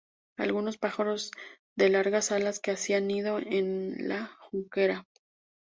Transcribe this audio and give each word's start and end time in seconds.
algunos 0.39 0.79
pájaros 0.79 1.29
de 1.77 1.89
largas 1.89 2.31
alas, 2.31 2.59
que 2.59 2.71
hacían 2.71 3.05
nido 3.05 3.37
en 3.37 4.07
la 4.07 4.35
junquera 4.39 5.05